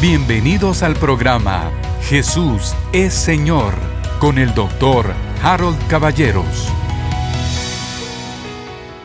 [0.00, 1.70] Bienvenidos al programa
[2.04, 3.74] Jesús es Señor
[4.18, 6.72] con el doctor Harold Caballeros.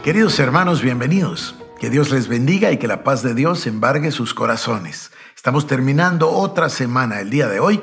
[0.05, 1.55] Queridos hermanos, bienvenidos.
[1.81, 5.12] Que Dios les bendiga y que la paz de Dios embargue sus corazones.
[5.36, 7.82] Estamos terminando otra semana el día de hoy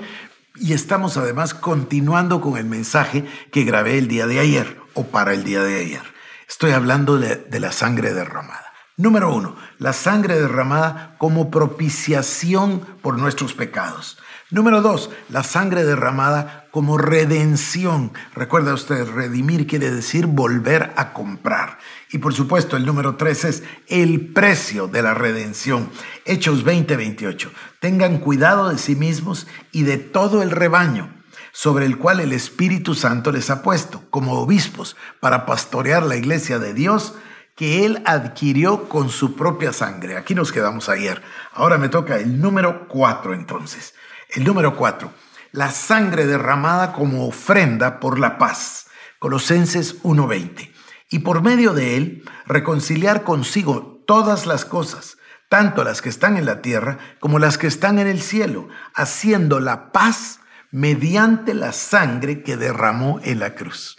[0.56, 5.34] y estamos además continuando con el mensaje que grabé el día de ayer o para
[5.34, 6.02] el día de ayer.
[6.48, 8.71] Estoy hablando de, la sangre derramada.
[8.98, 14.18] Número uno, la sangre derramada como propiciación por nuestros pecados.
[14.50, 18.12] Número dos, la sangre derramada como redención.
[18.34, 21.78] Recuerda usted, redimir quiere decir volver a comprar.
[22.10, 25.88] Y por supuesto, el número tres es el precio de la redención.
[26.26, 27.50] Hechos 20, 28.
[27.80, 31.08] Tengan cuidado de sí mismos y de todo el rebaño
[31.52, 36.58] sobre el cual el Espíritu Santo les ha puesto como obispos para pastorear la iglesia
[36.58, 37.14] de Dios
[37.54, 40.16] que él adquirió con su propia sangre.
[40.16, 41.22] Aquí nos quedamos ayer.
[41.52, 43.94] Ahora me toca el número cuatro entonces.
[44.30, 45.12] El número cuatro,
[45.52, 48.86] la sangre derramada como ofrenda por la paz.
[49.18, 50.72] Colosenses 1.20.
[51.10, 55.18] Y por medio de él reconciliar consigo todas las cosas,
[55.50, 59.60] tanto las que están en la tierra como las que están en el cielo, haciendo
[59.60, 63.98] la paz mediante la sangre que derramó en la cruz.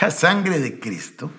[0.00, 1.32] La sangre de Cristo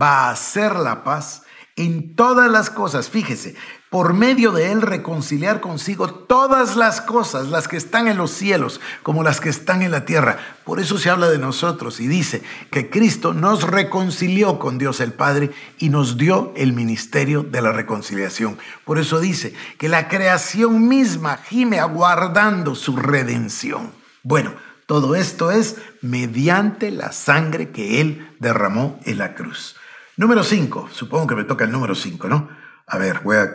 [0.00, 1.42] va a hacer la paz
[1.76, 3.08] en todas las cosas.
[3.08, 3.54] Fíjese,
[3.88, 8.80] por medio de él reconciliar consigo todas las cosas, las que están en los cielos
[9.02, 10.38] como las que están en la tierra.
[10.64, 15.12] Por eso se habla de nosotros y dice que Cristo nos reconcilió con Dios el
[15.12, 18.58] Padre y nos dio el ministerio de la reconciliación.
[18.84, 23.90] Por eso dice que la creación misma gime aguardando su redención.
[24.22, 24.52] Bueno,
[24.86, 29.76] todo esto es mediante la sangre que Él derramó en la cruz.
[30.20, 32.50] Número 5, supongo que me toca el número 5, ¿no?
[32.86, 33.54] A ver, voy a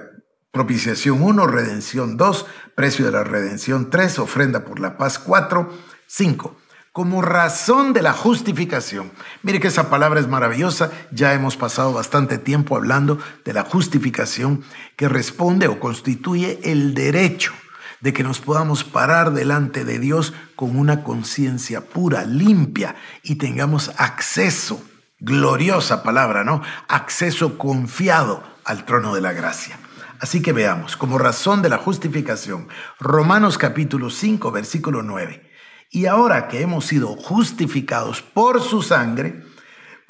[0.50, 5.72] propiciación 1, redención 2, precio de la redención 3, ofrenda por la paz 4,
[6.08, 6.58] 5.
[6.92, 9.12] Como razón de la justificación.
[9.44, 10.90] Mire que esa palabra es maravillosa.
[11.12, 14.64] Ya hemos pasado bastante tiempo hablando de la justificación
[14.96, 17.54] que responde o constituye el derecho
[18.02, 23.92] de que nos podamos parar delante de Dios con una conciencia pura, limpia y tengamos
[23.98, 24.82] acceso
[25.20, 26.62] gloriosa palabra, ¿no?
[26.88, 29.80] Acceso confiado al trono de la gracia.
[30.20, 32.68] Así que veamos, como razón de la justificación,
[33.00, 35.52] Romanos capítulo 5, versículo 9.
[35.92, 39.44] Y ahora que hemos sido justificados por su sangre,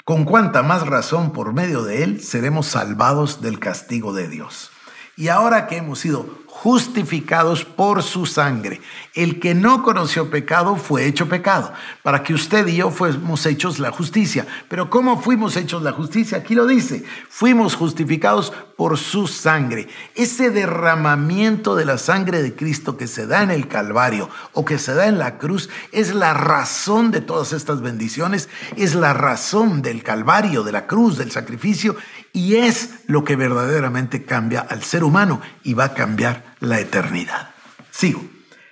[0.04, 4.70] con cuánta más razón por medio de él seremos salvados del castigo de Dios.
[5.16, 8.80] Y ahora que hemos sido justificados por su sangre.
[9.14, 11.72] El que no conoció pecado fue hecho pecado,
[12.02, 14.46] para que usted y yo fuéramos hechos la justicia.
[14.68, 16.38] Pero ¿cómo fuimos hechos la justicia?
[16.38, 19.88] Aquí lo dice, fuimos justificados por su sangre.
[20.14, 24.78] Ese derramamiento de la sangre de Cristo que se da en el Calvario o que
[24.78, 29.82] se da en la cruz es la razón de todas estas bendiciones, es la razón
[29.82, 31.96] del Calvario, de la cruz, del sacrificio
[32.36, 37.48] y es lo que verdaderamente cambia al ser humano y va a cambiar la eternidad.
[37.90, 38.22] Sigo.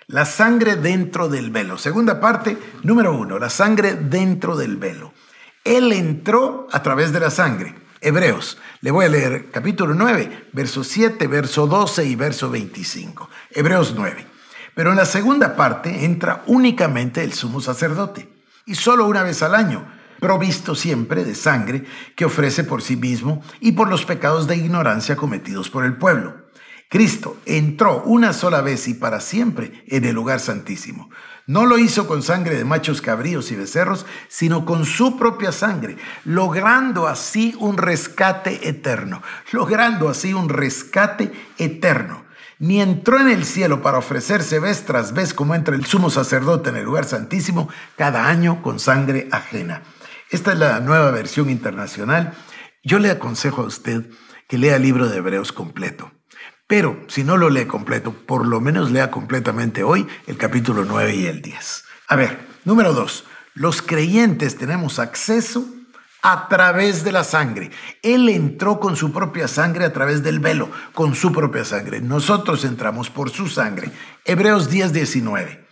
[0.07, 1.79] La sangre dentro del velo.
[1.79, 5.15] Segunda parte, número uno, la sangre dentro del velo.
[5.65, 7.75] Él entró a través de la sangre.
[8.03, 13.31] Hebreos, le voy a leer capítulo 9, verso 7, verso 12 y verso 25.
[13.51, 14.27] Hebreos 9.
[14.75, 18.29] Pero en la segunda parte entra únicamente el sumo sacerdote,
[18.67, 19.87] y solo una vez al año,
[20.25, 21.85] provisto siempre de sangre
[22.17, 26.45] que ofrece por sí mismo y por los pecados de ignorancia cometidos por el pueblo
[26.95, 31.11] Cristo entró una sola vez y para siempre en el lugar santísimo.
[31.45, 35.97] No lo hizo con sangre de machos cabríos y becerros, sino con su propia sangre,
[36.25, 42.23] logrando así un rescate eterno, logrando así un rescate eterno.
[42.61, 46.71] Ni entró en el cielo para ofrecerse vez tras vez como entra el sumo sacerdote
[46.71, 49.83] en el lugar santísimo cada año con sangre ajena.
[50.34, 52.34] Esta es la nueva versión internacional.
[52.83, 54.11] Yo le aconsejo a usted
[54.49, 56.11] que lea el libro de Hebreos completo.
[56.67, 61.15] Pero si no lo lee completo, por lo menos lea completamente hoy el capítulo 9
[61.15, 61.84] y el 10.
[62.09, 63.25] A ver, número 2.
[63.54, 65.69] Los creyentes tenemos acceso
[66.21, 67.71] a través de la sangre.
[68.03, 72.01] Él entró con su propia sangre a través del velo, con su propia sangre.
[72.01, 73.92] Nosotros entramos por su sangre.
[74.25, 75.65] Hebreos 10, 19.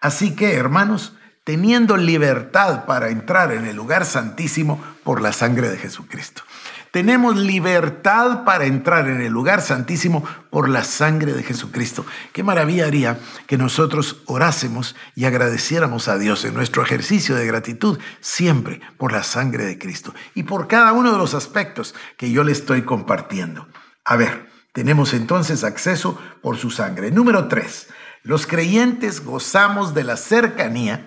[0.00, 1.12] Así que, hermanos,
[1.48, 6.42] teniendo libertad para entrar en el lugar santísimo por la sangre de Jesucristo.
[6.90, 12.04] Tenemos libertad para entrar en el lugar santísimo por la sangre de Jesucristo.
[12.34, 17.98] Qué maravilla haría que nosotros orásemos y agradeciéramos a Dios en nuestro ejercicio de gratitud
[18.20, 22.44] siempre por la sangre de Cristo y por cada uno de los aspectos que yo
[22.44, 23.68] le estoy compartiendo.
[24.04, 27.10] A ver, tenemos entonces acceso por su sangre.
[27.10, 27.88] Número tres,
[28.22, 31.06] Los creyentes gozamos de la cercanía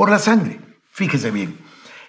[0.00, 0.58] por la sangre.
[0.92, 1.58] Fíjese bien,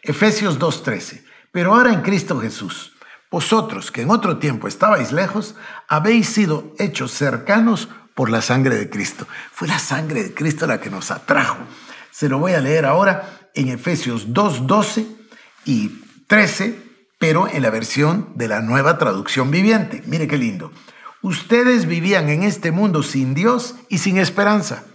[0.01, 1.25] Efesios 2.13.
[1.51, 2.93] Pero ahora en Cristo Jesús,
[3.29, 5.55] vosotros que en otro tiempo estabais lejos,
[5.89, 9.27] habéis sido hechos cercanos por la sangre de Cristo.
[9.51, 11.57] Fue la sangre de Cristo la que nos atrajo.
[12.11, 15.07] Se lo voy a leer ahora en Efesios 2.12
[15.65, 15.89] y
[16.27, 16.81] 13,
[17.19, 20.01] pero en la versión de la nueva traducción viviente.
[20.05, 20.71] Mire qué lindo.
[21.21, 24.85] Ustedes vivían en este mundo sin Dios y sin esperanza,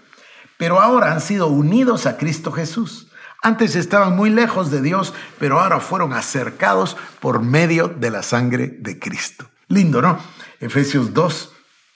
[0.59, 3.09] pero ahora han sido unidos a Cristo Jesús.
[3.43, 8.69] Antes estaban muy lejos de Dios, pero ahora fueron acercados por medio de la sangre
[8.69, 9.49] de Cristo.
[9.69, 10.19] Lindo, ¿no?
[10.61, 11.53] Efesios 2,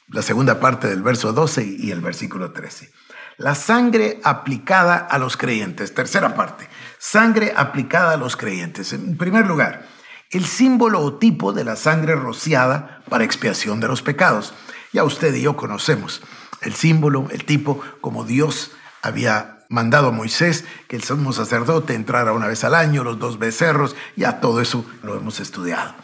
[0.09, 2.93] la segunda parte del verso 12 y el versículo 13.
[3.39, 5.95] La sangre aplicada a los creyentes.
[5.95, 6.69] Tercera parte.
[6.99, 8.93] Sangre aplicada a los creyentes.
[8.93, 9.87] En primer lugar,
[10.31, 14.53] el símbolo o tipo de la sangre rociada para expiación de los pecados.
[14.93, 16.21] Ya usted y yo conocemos
[16.63, 18.73] el símbolo, el tipo, como Dios
[19.03, 23.39] había mandado a Moisés que el sumo sacerdote entrara una vez al año, los dos
[23.39, 25.95] becerros, ya todo eso lo hemos estudiado.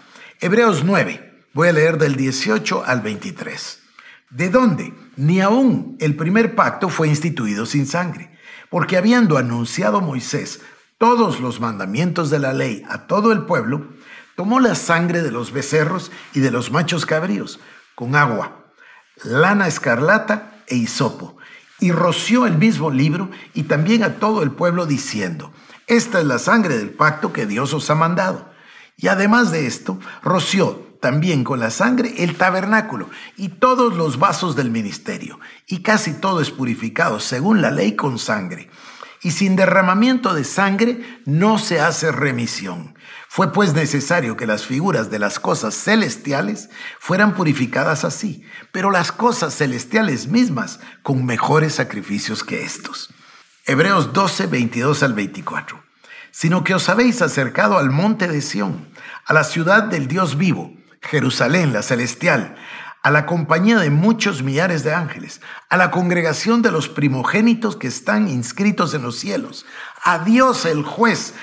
[0.41, 3.81] Hebreos 9, voy a leer del 18 al 23.
[4.31, 4.94] ¿De dónde?
[5.17, 8.31] Ni aún el primer pacto fue instituido sin sangre,
[8.70, 10.61] porque habiendo anunciado Moisés
[10.99, 13.87] todos los mandamientos de la ley a todo el pueblo,
[14.37, 17.61] tomó la sangre de los becerros y de los machos cabríos
[17.94, 18.66] con agua,
[19.25, 21.37] lana escarlata e hisopo,
[21.79, 25.53] y roció el mismo libro y también a todo el pueblo diciendo,
[25.87, 28.51] esta es la sangre del pacto que Dios os ha mandado.
[28.97, 34.57] Y además de esto, roció también con la sangre el tabernáculo y todos los vasos
[34.57, 38.71] del ministerio, y casi todo es purificado según la ley con sangre.
[39.23, 42.95] Y sin derramamiento de sangre no se hace remisión.
[43.29, 49.13] Fue pues necesario que las figuras de las cosas celestiales fueran purificadas así, pero las
[49.13, 53.11] cosas celestiales mismas con mejores sacrificios que estos.
[53.67, 55.83] Hebreos 12, 22 al 24.
[56.31, 58.89] Sino que os habéis acercado al monte de Sión,
[59.25, 60.73] a la ciudad del Dios vivo,
[61.03, 62.57] Jerusalén, la celestial,
[63.06, 67.87] a la compañía de muchos millares de ángeles, a la congregación de los primogénitos que
[67.87, 69.64] están inscritos en los cielos,
[70.03, 71.35] a Dios el juez,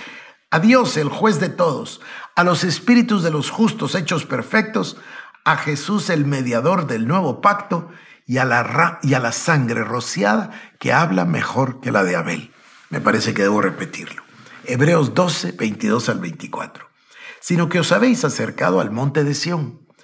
[0.52, 2.02] a Dios el juez de todos,
[2.36, 4.98] a los espíritus de los justos hechos perfectos,
[5.46, 7.90] a Jesús el mediador del nuevo pacto
[8.28, 12.52] y a la, y a la sangre rociada que habla mejor que la de Abel.
[12.90, 14.22] Me parece que debo repetirlo.
[14.66, 16.94] Hebreos 12, 22 al 24
[17.44, 19.83] sino que os habéis acercado al monte de Sión,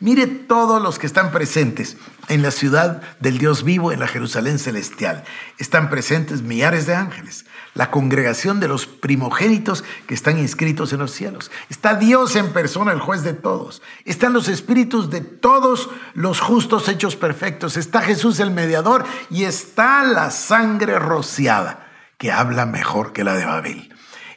[0.00, 1.96] Mire todos los que están presentes
[2.28, 5.24] en la ciudad del Dios vivo, en la Jerusalén celestial.
[5.58, 11.10] Están presentes millares de ángeles, la congregación de los primogénitos que están inscritos en los
[11.10, 11.50] cielos.
[11.68, 13.82] Está Dios en persona, el juez de todos.
[14.04, 17.76] Están los espíritus de todos los justos hechos perfectos.
[17.76, 23.46] Está Jesús el mediador y está la sangre rociada, que habla mejor que la de
[23.46, 23.92] Babel.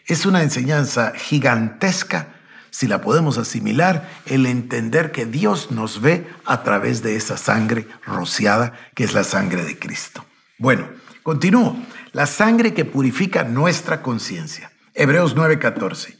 [0.08, 2.41] Es una enseñanza gigantesca
[2.72, 7.86] si la podemos asimilar, el entender que Dios nos ve a través de esa sangre
[8.06, 10.26] rociada que es la sangre de Cristo.
[10.58, 10.88] Bueno,
[11.22, 11.78] continúo.
[12.14, 14.72] La sangre que purifica nuestra conciencia.
[14.94, 16.18] Hebreos 9:14.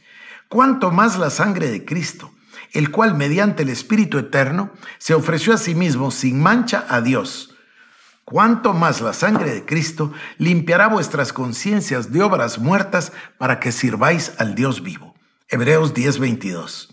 [0.48, 2.32] Cuanto más la sangre de Cristo,
[2.72, 7.54] el cual mediante el Espíritu Eterno se ofreció a sí mismo sin mancha a Dios.
[8.24, 14.32] Cuanto más la sangre de Cristo limpiará vuestras conciencias de obras muertas para que sirváis
[14.38, 15.11] al Dios vivo.
[15.52, 16.88] Hebreos 10:22.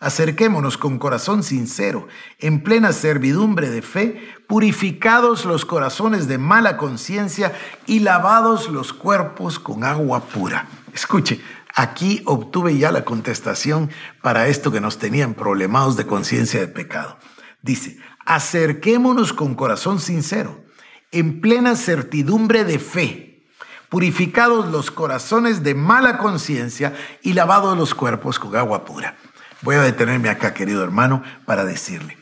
[0.00, 2.08] Acerquémonos con corazón sincero,
[2.40, 7.52] en plena servidumbre de fe, purificados los corazones de mala conciencia
[7.86, 10.66] y lavados los cuerpos con agua pura.
[10.92, 11.40] Escuche,
[11.72, 13.90] aquí obtuve ya la contestación
[14.22, 17.16] para esto que nos tenían problemados de conciencia de pecado.
[17.62, 20.64] Dice, acerquémonos con corazón sincero,
[21.12, 23.29] en plena certidumbre de fe
[23.90, 29.16] purificados los corazones de mala conciencia y lavados los cuerpos con agua pura.
[29.60, 32.16] Voy a detenerme acá, querido hermano, para decirle,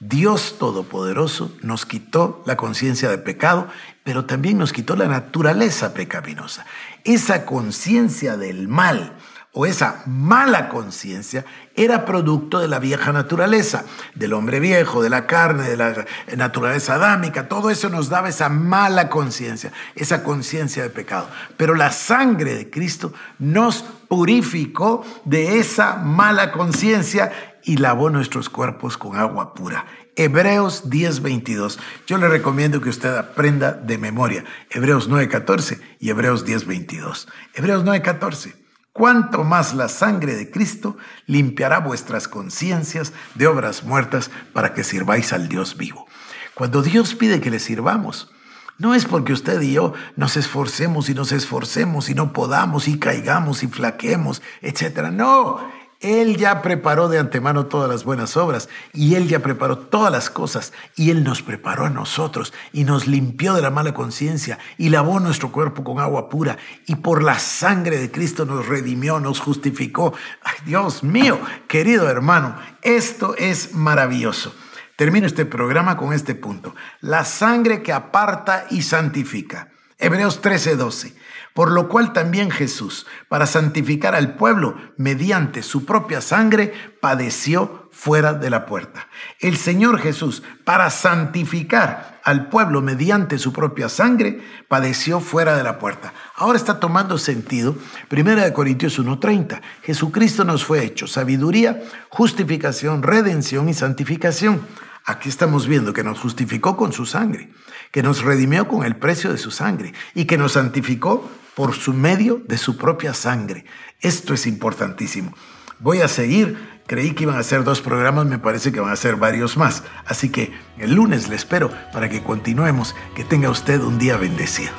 [0.00, 3.68] Dios Todopoderoso nos quitó la conciencia de pecado,
[4.02, 6.66] pero también nos quitó la naturaleza pecaminosa.
[7.04, 9.16] Esa conciencia del mal
[9.56, 11.44] o esa mala conciencia
[11.76, 13.84] era producto de la vieja naturaleza,
[14.16, 16.04] del hombre viejo, de la carne, de la
[16.36, 17.48] naturaleza adámica.
[17.48, 21.28] Todo eso nos daba esa mala conciencia, esa conciencia de pecado.
[21.56, 27.30] Pero la sangre de Cristo nos purificó de esa mala conciencia
[27.62, 29.86] y lavó nuestros cuerpos con agua pura.
[30.16, 31.78] Hebreos 10:22.
[32.08, 37.28] Yo le recomiendo que usted aprenda de memoria Hebreos 9:14 y Hebreos 10:22.
[37.54, 38.63] Hebreos 9:14.
[38.94, 40.96] Cuanto más la sangre de Cristo
[41.26, 46.06] limpiará vuestras conciencias de obras muertas para que sirváis al Dios vivo.
[46.54, 48.30] Cuando Dios pide que le sirvamos,
[48.78, 53.00] no es porque usted y yo nos esforcemos y nos esforcemos y no podamos y
[53.00, 55.10] caigamos y flaquemos, etc.
[55.10, 55.58] No,
[56.04, 60.28] él ya preparó de antemano todas las buenas obras y Él ya preparó todas las
[60.28, 64.90] cosas y Él nos preparó a nosotros y nos limpió de la mala conciencia y
[64.90, 69.40] lavó nuestro cuerpo con agua pura y por la sangre de Cristo nos redimió, nos
[69.40, 70.12] justificó.
[70.42, 74.54] Ay, Dios mío, querido hermano, esto es maravilloso.
[74.96, 76.74] Termino este programa con este punto.
[77.00, 79.73] La sangre que aparta y santifica.
[79.98, 81.14] Hebreos 13:12
[81.54, 88.34] por lo cual también Jesús, para santificar al pueblo mediante su propia sangre, padeció fuera
[88.34, 89.06] de la puerta.
[89.38, 95.78] El Señor Jesús, para santificar al pueblo mediante su propia sangre, padeció fuera de la
[95.78, 96.12] puerta.
[96.34, 97.76] Ahora está tomando sentido
[98.10, 99.62] 1 Corintios 1:30.
[99.82, 104.60] Jesucristo nos fue hecho sabiduría, justificación, redención y santificación.
[105.06, 107.50] Aquí estamos viendo que nos justificó con su sangre,
[107.90, 111.92] que nos redimió con el precio de su sangre y que nos santificó por su
[111.92, 113.66] medio de su propia sangre.
[114.00, 115.34] Esto es importantísimo.
[115.78, 116.74] Voy a seguir.
[116.86, 119.84] Creí que iban a ser dos programas, me parece que van a ser varios más.
[120.06, 122.94] Así que el lunes le espero para que continuemos.
[123.14, 124.72] Que tenga usted un día bendecido.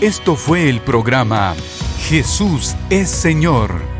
[0.00, 1.54] Esto fue el programa
[2.08, 3.99] Jesús es Señor